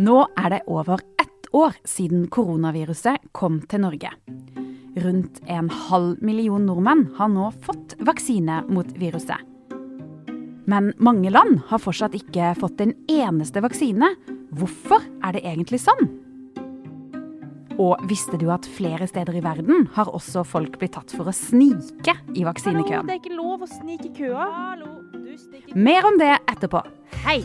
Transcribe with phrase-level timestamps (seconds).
[0.00, 4.08] Nå er det over ett år siden koronaviruset kom til Norge.
[4.96, 9.36] Rundt en halv million nordmenn har nå fått vaksine mot viruset.
[10.64, 14.08] Men mange land har fortsatt ikke fått en eneste vaksine.
[14.56, 16.08] Hvorfor er det egentlig sånn?
[17.76, 21.36] Og visste du at flere steder i verden har også folk blitt tatt for å
[21.36, 23.04] snike i vaksinekøen?
[23.04, 24.48] det er ikke lov å snike i køa.
[25.76, 26.86] Mer om det etterpå.
[27.20, 27.42] Hei,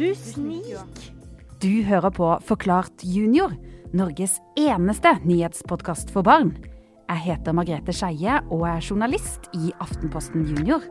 [0.00, 1.17] du snik.
[1.58, 3.50] Du hører på Forklart junior,
[3.90, 6.52] Norges eneste nyhetspodkast for barn.
[7.08, 10.86] Jeg heter Margrethe Skeie og er journalist i Aftenposten Junior.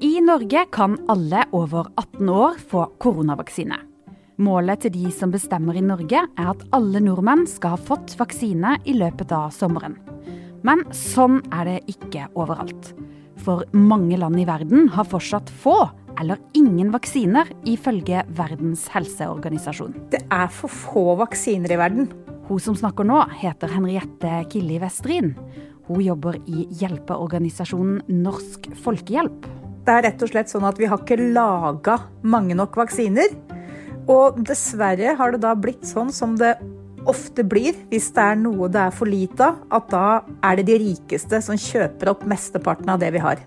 [0.00, 3.93] I Norge kan alle over 18 år få koronavaksine.
[4.42, 8.76] Målet til de som bestemmer i Norge, er at alle nordmenn skal ha fått vaksine
[8.82, 9.94] i løpet av sommeren.
[10.66, 12.94] Men sånn er det ikke overalt.
[13.44, 15.76] For mange land i verden har fortsatt få
[16.18, 19.94] eller ingen vaksiner, ifølge Verdens helseorganisasjon.
[20.10, 22.10] Det er for få vaksiner i verden.
[22.48, 25.34] Hun som snakker nå, heter Henriette Killi Vestrin.
[25.88, 29.48] Hun jobber i hjelpeorganisasjonen Norsk Folkehjelp.
[29.84, 33.34] Det er rett og slett sånn at vi har ikke laga mange nok vaksiner.
[34.10, 36.54] Og dessverre har det da blitt sånn som det
[37.08, 40.06] ofte blir hvis det er noe det er for lite av, at da
[40.44, 43.42] er det de rikeste som kjøper opp mesteparten av det vi har.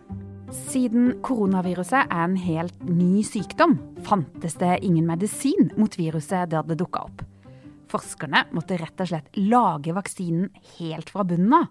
[0.68, 6.80] Siden koronaviruset er en helt ny sykdom, fantes det ingen medisin mot viruset der det
[6.80, 7.26] dukka opp.
[7.92, 11.70] Forskerne måtte rett og slett lage vaksinen helt fra bunnen av.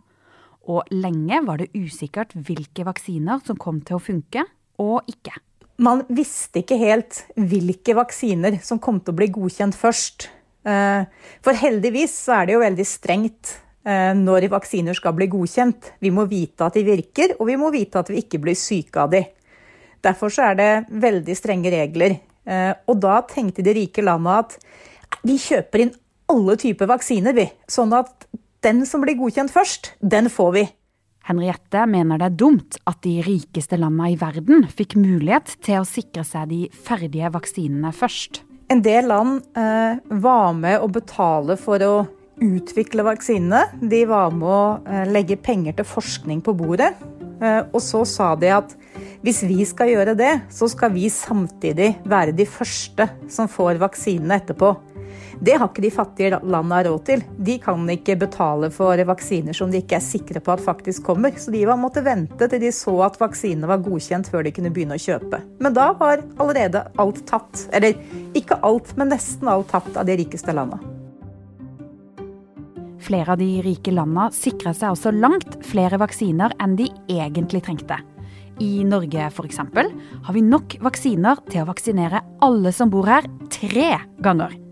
[0.66, 4.46] Og lenge var det usikkert hvilke vaksiner som kom til å funke,
[4.82, 5.36] og ikke.
[5.82, 10.30] Man visste ikke helt hvilke vaksiner som kom til å bli godkjent først.
[10.66, 11.02] Eh,
[11.44, 13.52] for heldigvis så er det jo veldig strengt
[13.84, 15.92] eh, når vaksiner skal bli godkjent.
[16.00, 19.04] Vi må vite at de virker, og vi må vite at vi ikke blir syke
[19.04, 19.22] av de.
[20.06, 20.70] Derfor så er det
[21.02, 22.16] veldig strenge regler.
[22.46, 24.56] Eh, og da tenkte de rike landene at
[25.26, 25.94] vi kjøper inn
[26.32, 27.46] alle typer vaksiner, vi.
[27.70, 28.26] Sånn at
[28.64, 30.66] den som blir godkjent først, den får vi.
[31.26, 35.88] Henriette mener det er dumt at de rikeste landene i verden fikk mulighet til å
[35.88, 38.44] sikre seg de ferdige vaksinene først.
[38.70, 41.96] En del land eh, var med å betale for å
[42.42, 43.78] utvikle vaksinene.
[43.80, 46.92] De var med å eh, legge penger til forskning på bordet.
[47.42, 48.74] Eh, og så sa de at
[49.26, 54.38] hvis vi skal gjøre det, så skal vi samtidig være de første som får vaksinene
[54.38, 54.76] etterpå.
[55.40, 57.22] Det har ikke de fattige landene råd til.
[57.48, 61.36] De kan ikke betale for vaksiner som de ikke er sikre på at faktisk kommer.
[61.36, 64.98] Så de måtte vente til de så at vaksinene var godkjent før de kunne begynne
[64.98, 65.42] å kjøpe.
[65.60, 67.66] Men da var allerede alt tatt.
[67.76, 67.96] Eller
[68.36, 70.94] ikke alt, men nesten alt tatt av de rikeste landene.
[73.06, 78.00] Flere av de rike landene sikra seg også langt flere vaksiner enn de egentlig trengte.
[78.58, 79.58] I Norge f.eks.
[79.58, 84.65] har vi nok vaksiner til å vaksinere alle som bor her, tre ganger.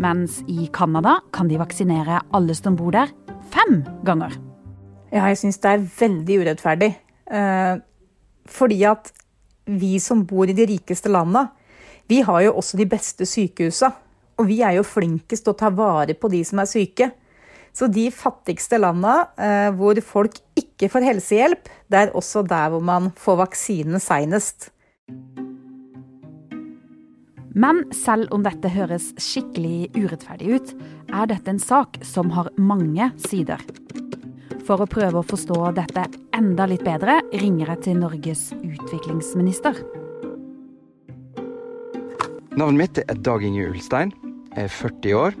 [0.00, 3.10] Mens i Canada kan de vaksinere alle som bor der,
[3.52, 4.32] fem ganger.
[5.10, 6.90] Ja, jeg syns det er veldig urettferdig.
[7.30, 7.74] Eh,
[8.50, 9.10] fordi at
[9.70, 11.50] vi som bor i de rikeste landa,
[12.08, 13.92] vi har jo også de beste sykehusa.
[14.40, 17.10] Og vi er jo flinkest til å ta vare på de som er syke.
[17.76, 22.82] Så de fattigste landa eh, hvor folk ikke får helsehjelp, det er også der hvor
[22.82, 24.70] man får vaksinen seinest.
[27.50, 30.72] Men selv om dette høres skikkelig urettferdig ut,
[31.10, 33.62] er dette en sak som har mange sider.
[34.66, 36.04] For å prøve å forstå dette
[36.36, 39.80] enda litt bedre, ringer jeg til Norges utviklingsminister.
[42.54, 44.14] Navnet mitt er Dag Inge Ulstein.
[44.54, 45.40] Jeg er 40 år.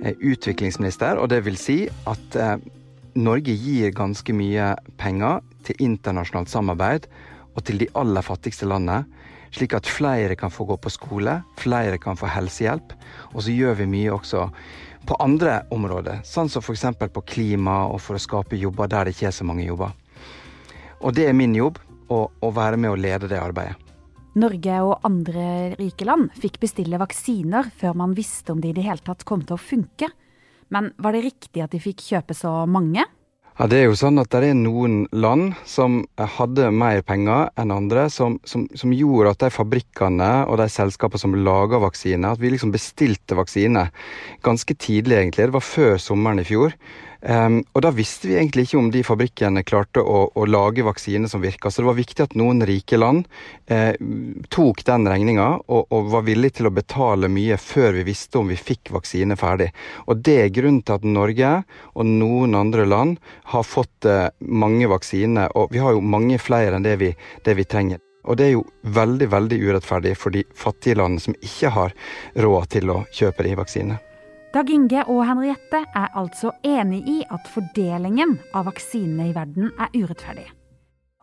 [0.00, 1.76] Jeg er utviklingsminister, og det vil si
[2.08, 2.56] at eh,
[3.20, 7.08] Norge gir ganske mye penger til internasjonalt samarbeid
[7.54, 9.04] og til de aller fattigste landene
[9.54, 12.94] slik at flere kan få gå på skole, flere kan få helsehjelp.
[13.34, 14.48] Og så gjør vi mye også
[15.04, 16.86] på andre områder, sånn som f.eks.
[16.98, 19.92] på klima og for å skape jobber der det ikke er så mange jobber.
[21.04, 21.78] Og det er min jobb
[22.08, 23.76] å, å være med og lede det arbeidet.
[24.34, 28.82] Norge og andre rike land fikk bestille vaksiner før man visste om de i det
[28.82, 30.08] hele tatt kom til å funke.
[30.74, 33.04] Men var det riktig at de fikk kjøpe så mange?
[33.54, 37.70] Ja, Det er jo sånn at det er noen land som hadde mer penger enn
[37.70, 42.42] andre, som, som, som gjorde at de fabrikkene og de selskapene som laga vaksiner, at
[42.42, 43.92] vi liksom bestilte vaksiner
[44.42, 45.46] ganske tidlig, egentlig.
[45.46, 46.74] Det var før sommeren i fjor.
[47.24, 51.30] Um, og da visste vi egentlig ikke om de fabrikkene klarte å, å lage vaksiner
[51.30, 51.70] som virka.
[51.72, 53.24] Så det var viktig at noen rike land
[53.72, 53.96] eh,
[54.52, 58.52] tok den regninga og, og, var villig til å betale mye før vi visste om
[58.52, 59.70] vi fikk vaksine ferdig.
[60.04, 61.56] Og det er grunnen til at Norge
[61.94, 63.16] og noen andre land
[63.54, 65.54] har fått eh, mange vaksiner.
[65.56, 67.14] Og vi har jo mange flere enn det vi,
[67.46, 68.04] det vi trenger.
[68.28, 71.96] Og det er jo veldig veldig urettferdig for de fattige landene som ikke har
[72.36, 74.04] råd til å kjøpe de vaksinene.
[74.54, 79.90] Dag Inge og Henriette er altså enig i at fordelingen av vaksinene i verden er
[79.96, 80.44] urettferdig.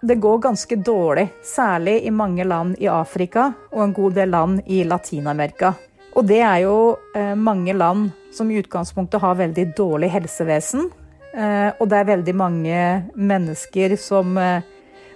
[0.03, 4.59] Det går ganske dårlig, særlig i mange land i Afrika og en god del land
[4.67, 5.71] i Latin-Amerika.
[6.19, 6.75] Og det er jo
[7.15, 10.89] eh, mange land som i utgangspunktet har veldig dårlig helsevesen.
[11.31, 12.85] Eh, og det er veldig mange
[13.15, 14.65] mennesker som eh,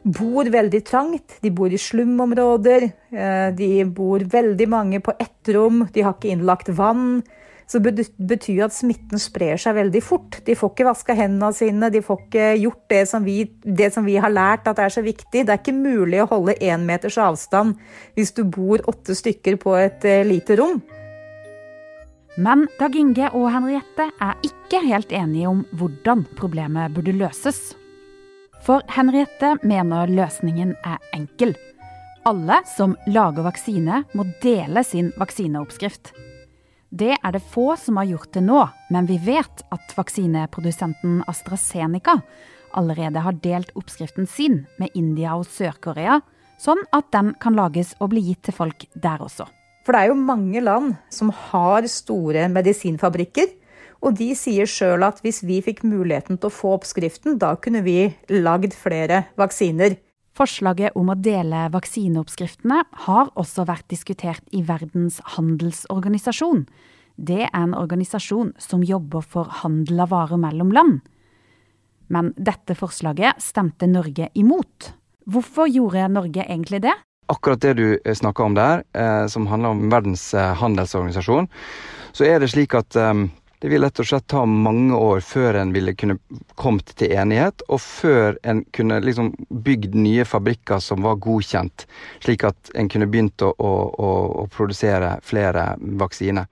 [0.07, 1.41] bor veldig trangt.
[1.44, 2.91] De bor i slumområder.
[3.12, 5.89] Eh, de bor veldig mange på ett rom.
[5.91, 7.19] De har ikke innlagt vann
[7.67, 10.39] så betyr at smitten sprer seg veldig fort.
[10.45, 14.06] De får ikke vaska hendene sine, de får ikke gjort det som, vi, det som
[14.06, 15.45] vi har lært at er så viktig.
[15.45, 17.79] Det er ikke mulig å holde én meters avstand
[18.17, 20.77] hvis du bor åtte stykker på et uh, lite rom.
[22.35, 27.71] Men Dag Inge og Henriette er ikke helt enige om hvordan problemet burde løses.
[28.65, 31.56] For Henriette mener løsningen er enkel.
[32.25, 36.12] Alle som lager vaksine, må dele sin vaksineoppskrift.
[36.95, 38.62] Det er det få som har gjort det nå,
[38.94, 42.21] men vi vet at vaksineprodusenten AstraZeneca
[42.75, 46.21] allerede har delt oppskriften sin med India og Sør-Korea,
[46.56, 49.50] sånn at den kan lages og bli gitt til folk der også.
[49.83, 53.51] For det er jo mange land som har store medisinfabrikker.
[54.00, 57.83] Og de sier sjøl at hvis vi fikk muligheten til å få oppskriften, da kunne
[57.83, 59.98] vi lagd flere vaksiner.
[60.35, 66.65] Forslaget om å dele vaksineoppskriftene har også vært diskutert i Verdens handelsorganisasjon.
[67.15, 70.97] Det er en organisasjon som jobber for handel av varer mellom land.
[72.11, 74.91] Men dette forslaget stemte Norge imot.
[75.23, 76.97] Hvorfor gjorde Norge egentlig det?
[77.31, 81.47] Akkurat det du snakker om der, eh, som handler om Verdens eh, handelsorganisasjon,
[82.11, 82.93] så er det slik at
[83.65, 86.19] det vil rett og slett ta mange år før en ville kunne
[86.53, 91.88] kommet til enighet, og før en kunne liksom bygd nye fabrikker som var godkjent,
[92.21, 93.71] slik at en kunne begynt å, å,
[94.44, 96.45] å produsere flere vaksiner.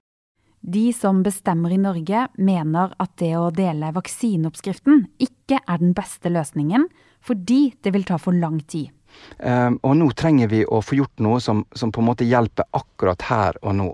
[0.66, 6.34] De som bestemmer i Norge, mener at det å dele vaksineoppskriften ikke er den beste
[6.34, 6.90] løsningen,
[7.22, 8.90] fordi det vil ta for lang tid.
[9.38, 12.74] Um, og nå trenger vi å få gjort noe som, som på en måte hjelper
[12.74, 13.94] akkurat her og nå.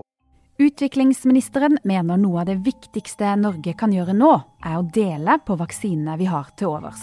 [0.60, 4.28] Utviklingsministeren mener noe av det viktigste Norge kan gjøre nå,
[4.60, 7.00] er å dele på vaksinene vi har til overs.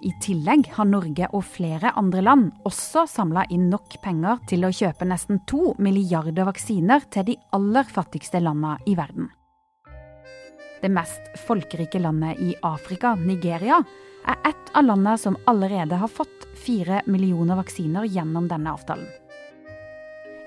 [0.00, 4.72] I tillegg har Norge og flere andre land også samla inn nok penger til å
[4.72, 9.28] kjøpe nesten to milliarder vaksiner til de aller fattigste landene i verden.
[10.80, 13.82] Det mest folkerike landet i Afrika, Nigeria,
[14.24, 19.19] er ett av landene som allerede har fått fire millioner vaksiner gjennom denne avtalen.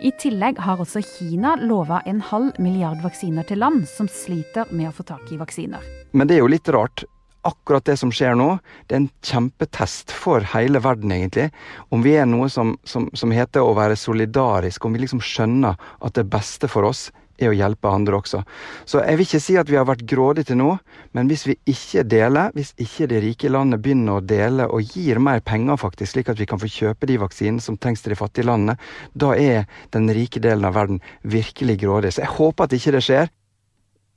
[0.04, 4.90] I tillegg har også Kina lova en halv milliard vaksiner til land som sliter med
[4.90, 5.80] å få tak i vaksiner.
[6.12, 7.06] Men det er jo litt rart.
[7.48, 8.50] Akkurat det som skjer nå,
[8.88, 11.50] det er en kjempetest for hele verden, egentlig.
[11.88, 15.80] Om vi er noe som, som, som heter å være solidarisk, om vi liksom skjønner
[15.80, 17.06] at det beste for oss
[17.42, 18.44] er å hjelpe andre også.
[18.86, 20.70] Så jeg vil ikke si at vi har vært grådige til nå,
[21.18, 25.22] men hvis vi ikke deler, hvis ikke de rike landene begynner å dele og gir
[25.24, 28.20] mer penger faktisk, slik at vi kan få kjøpe de vaksinene som trengs til de
[28.20, 28.78] fattige landene,
[29.14, 32.14] da er den rike delen av verden virkelig grådig.
[32.14, 33.34] Så jeg håper at ikke det skjer.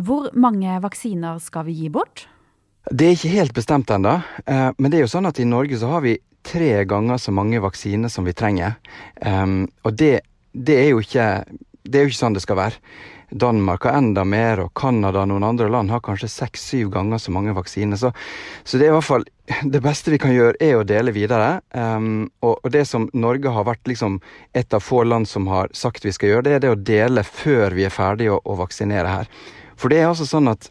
[0.07, 2.27] Hvor mange vaksiner skal vi gi bort?
[2.87, 5.79] Det er ikke helt bestemt ennå, eh, men det er jo sånn at i Norge
[5.81, 8.77] så har vi tre ganger så mange vaksiner som vi trenger.
[9.19, 10.21] Um, og det,
[10.53, 11.27] det er jo ikke
[11.87, 12.83] det er jo ikke sånn det skal være.
[13.31, 17.33] Danmark har enda mer, og Canada og noen andre land har kanskje seks-syv ganger så
[17.35, 17.99] mange vaksiner.
[17.99, 18.13] Så,
[18.63, 19.27] så, det er i hvert fall
[19.75, 21.61] det beste vi kan gjøre, er å dele videre.
[21.75, 24.21] Um, og, og, det som Norge har vært liksom
[24.55, 27.27] et av få land som har sagt vi skal gjøre, det er det å dele
[27.27, 29.31] før vi er ferdige å, å vaksinere her.
[29.77, 30.71] For det er altså sånn at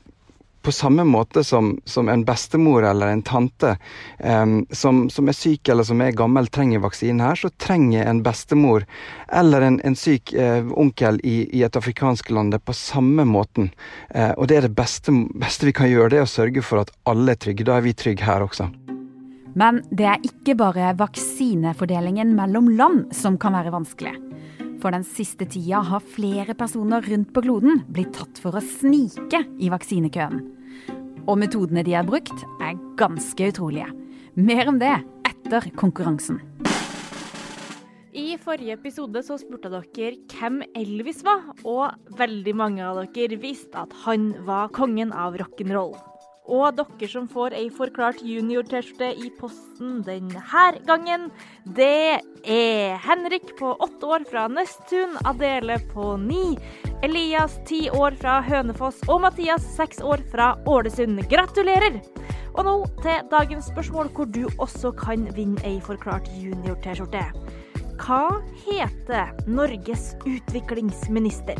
[0.66, 3.76] på samme måte som, som, en bestemor eller en tante
[4.18, 8.24] um, som, som, er syk eller som er gammel, trenger vaksinen her, så trenger en
[8.26, 8.88] bestemor
[9.30, 13.70] eller en, en syk uh, onkel i, i, et afrikansk land det på samme måten.
[14.10, 16.82] Uh, og det er det beste, beste, vi kan gjøre, det er å sørge for
[16.82, 17.68] at alle er trygge.
[17.68, 18.72] Da er vi trygge her også.
[19.56, 24.18] Men det er ikke bare vaksinefordelingen mellom land som kan være vanskelig.
[24.86, 29.40] For den siste tida har flere personer rundt på kloden blitt tatt for å snike
[29.58, 30.44] i vaksinekøen.
[31.26, 33.88] Og metodene de har brukt, er ganske utrolige.
[34.38, 34.92] Mer om det
[35.26, 36.38] etter konkurransen.
[38.14, 43.88] I forrige episode så spurte dere hvem Elvis var, og veldig mange av dere visste
[43.88, 45.98] at han var kongen av rock'n'roll.
[46.46, 50.42] Og dere som får ei forklart junior-T-skjorte i posten denne
[50.86, 51.32] gangen,
[51.66, 56.54] det er Henrik på åtte år fra Nesttun, Adele på ni,
[57.02, 61.24] Elias ti år fra Hønefoss og Mathias seks år fra Ålesund.
[61.32, 61.98] Gratulerer!
[62.56, 67.26] Og nå til dagens spørsmål, hvor du også kan vinne ei forklart junior-T-skjorte.
[68.00, 68.22] Hva
[68.68, 71.60] heter Norges utviklingsminister?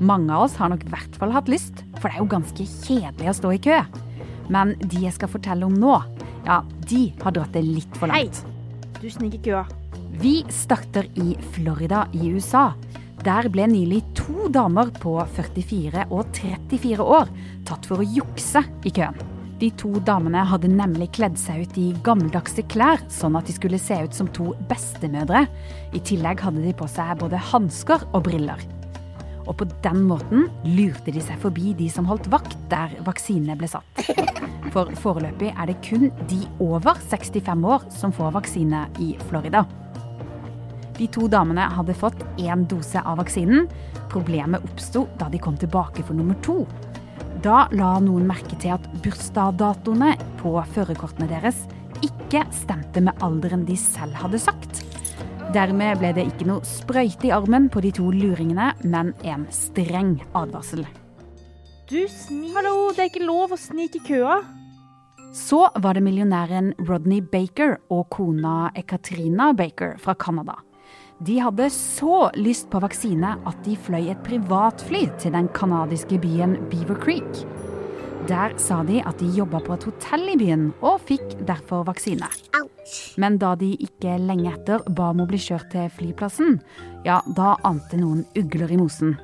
[0.00, 2.64] Mange av oss har nok i hvert fall hatt lyst, for det er jo ganske
[2.80, 3.76] kjedelig å stå i kø.
[4.48, 6.00] Men de jeg skal fortelle om nå,
[6.46, 8.42] ja, de har dratt det litt for langt.
[8.42, 9.62] Hei, du sniker kua.
[9.64, 9.78] køa.
[10.22, 12.72] Vi starter i Florida i USA.
[13.22, 17.30] Der ble nylig to damer på 44 og 34 år
[17.68, 19.16] tatt for å jukse i køen.
[19.62, 23.78] De to damene hadde nemlig kledd seg ut i gammeldagse klær, sånn at de skulle
[23.78, 25.44] se ut som to bestemødre.
[25.94, 28.58] I tillegg hadde de på seg både hansker og briller.
[29.46, 33.70] Og på den måten lurte de seg forbi de som holdt vakt der vaksinene ble
[33.70, 34.02] satt.
[34.72, 39.66] For foreløpig er det kun de over 65 år som får vaksine i Florida.
[40.96, 43.66] De to damene hadde fått én dose av vaksinen.
[44.12, 46.62] Problemet oppsto da de kom tilbake for nummer to.
[47.42, 51.64] Da la noen merke til at bursdagsdatoene på førerkortene deres
[52.06, 54.81] ikke stemte med alderen de selv hadde sagt.
[55.52, 60.14] Dermed ble det ikke noe sprøyte i armen på de to luringene, men en streng
[60.38, 60.86] advarsel.
[61.90, 62.54] Du snik...
[62.56, 64.38] Hallo, det er ikke lov å snike i køa.
[65.36, 70.56] Så var det millionæren Rodney Baker og kona Ekaterina Baker fra Canada.
[71.20, 76.56] De hadde så lyst på vaksine at de fløy et privatfly til den canadiske byen
[76.72, 77.44] Beaver Creek.
[78.30, 82.32] Der sa de at de jobba på et hotell i byen, og fikk derfor vaksine.
[83.20, 86.58] Men da de ikke lenge etter ba om å bli kjørt til flyplassen,
[87.06, 89.14] ja, da ante noen ugler i mosen.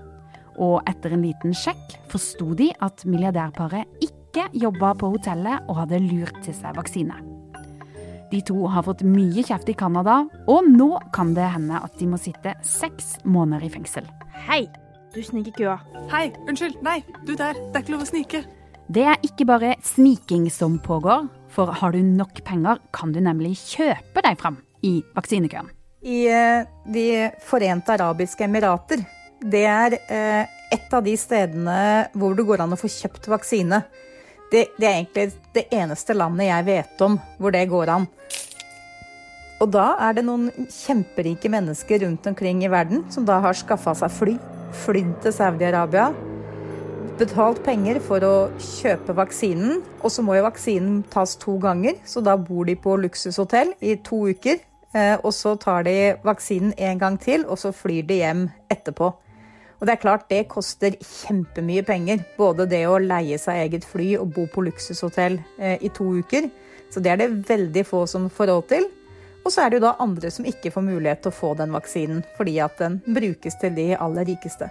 [0.59, 6.03] Og etter en liten sjekk forsto de at milliardærparet ikke jobba på hotellet og hadde
[6.07, 7.19] lurt til seg vaksine.
[8.29, 10.21] De to har fått mye kjeft i Canada,
[10.53, 14.05] og nå kan det hende at de må sitte seks måneder i fengsel.
[14.49, 14.67] Hei,
[15.15, 15.79] du sniker køa.
[16.13, 16.83] Hei, unnskyld.
[16.85, 17.57] Nei, du der.
[17.57, 18.45] Det er ikke lov å snike.
[18.89, 23.53] Det er ikke bare sniking som pågår, for har du nok penger, kan du nemlig
[23.61, 25.69] kjøpe deg fram i vaksinekøen.
[26.09, 27.05] I eh, De
[27.45, 29.03] forente arabiske emirater,
[29.45, 31.81] det er eh, et av de stedene
[32.17, 33.83] hvor det går an å få kjøpt vaksine.
[34.49, 38.09] Det, det, er egentlig det eneste landet jeg vet om hvor det går an.
[39.61, 43.93] Og da er det noen kjemperike mennesker rundt omkring i verden som da har skaffa
[44.01, 44.39] seg fly,
[44.87, 46.09] flydd til Saudi-Arabia,
[47.19, 49.83] betalt penger for å kjøpe vaksinen.
[50.03, 53.97] Og så må jo vaksinen tas to ganger, så da bor de på luksushotell i
[54.07, 54.61] to uker.
[54.97, 59.11] Eh, og så tar de vaksinen en gang til, og så flyr de hjem etterpå.
[59.79, 62.25] Og det er klart, det koster kjempemye penger.
[62.39, 66.49] Både det å leie seg eget fly og bo på luksushotell eh, i to uker.
[66.91, 68.89] Så det er det veldig få som får råd til.
[69.45, 71.73] Og så er det jo da andre som ikke får mulighet til å få den
[71.77, 74.69] vaksinen, fordi at den brukes til de aller rikeste.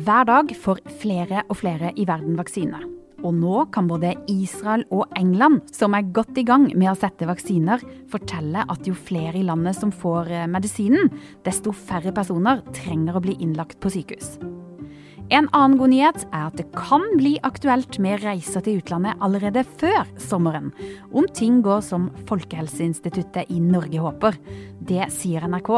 [0.00, 2.78] Hver dag får flere og flere i verden vaksine.
[3.20, 7.28] Og nå kan både Israel og England, som er godt i gang med å sette
[7.28, 11.10] vaksiner, fortelle at jo flere i landet som får eh, medisinen,
[11.44, 14.38] desto færre personer trenger å bli innlagt på sykehus.
[15.30, 19.66] En annen god nyhet er at det kan bli aktuelt med reiser til utlandet allerede
[19.82, 20.72] før sommeren,
[21.12, 24.40] om ting går som Folkehelseinstituttet i Norge håper.
[24.80, 25.74] Det sier NRK.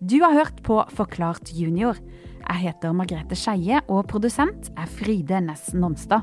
[0.00, 1.96] Du har hørt på Forklart junior.
[2.42, 6.20] Jeg heter Margrethe Skeie, og produsent er Fride Næss Nonstad.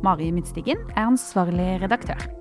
[0.00, 2.39] Mari Midtstigen er ansvarlig redaktør.